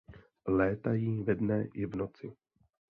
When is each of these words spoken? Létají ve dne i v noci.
Létají 0.47 1.23
ve 1.23 1.35
dne 1.35 1.67
i 1.73 1.85
v 1.85 1.95
noci. 1.95 2.33